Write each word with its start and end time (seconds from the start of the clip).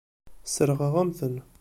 Sseṛɣeɣ-am-ten. 0.45 1.35